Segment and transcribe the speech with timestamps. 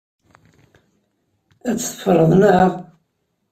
[1.69, 2.71] Ad tt-teffreḍ, naɣ?